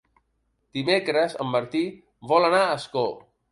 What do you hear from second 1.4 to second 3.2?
en Martí vol anar a Ascó.